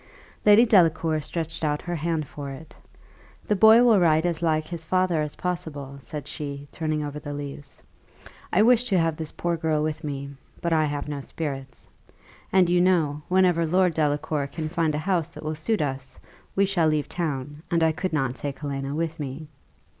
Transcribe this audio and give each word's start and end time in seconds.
Lady 0.47 0.65
Delacour 0.65 1.21
stretched 1.21 1.63
out 1.63 1.83
her 1.83 1.93
hand 1.95 2.27
for 2.27 2.49
it. 2.49 2.75
"The 3.45 3.55
boy 3.55 3.83
will 3.83 3.99
write 3.99 4.25
as 4.25 4.41
like 4.41 4.65
his 4.65 4.83
father 4.83 5.21
as 5.21 5.35
possible," 5.35 5.97
said 6.01 6.27
she, 6.27 6.67
turning 6.71 7.03
over 7.03 7.19
the 7.19 7.35
leaves. 7.35 7.83
"I 8.51 8.63
wish 8.63 8.85
to 8.89 8.97
have 8.97 9.15
this 9.15 9.31
poor 9.31 9.57
girl 9.57 9.83
with 9.83 10.03
me 10.03 10.31
but 10.59 10.73
I 10.73 10.85
have 10.85 11.07
no 11.07 11.21
spirits. 11.21 11.87
And 12.51 12.67
you 12.67 12.81
know, 12.81 13.21
whenever 13.27 13.63
Lord 13.63 13.93
Delacour 13.93 14.47
can 14.47 14.69
find 14.69 14.95
a 14.95 15.05
house 15.05 15.29
that 15.29 15.43
will 15.45 15.53
suit 15.53 15.83
us, 15.83 16.17
we 16.55 16.65
shall 16.65 16.87
leave 16.87 17.07
town, 17.07 17.61
and 17.69 17.83
I 17.83 17.91
could 17.91 18.11
not 18.11 18.33
take 18.33 18.57
Helena 18.57 18.95
with 18.95 19.19
me. 19.19 19.49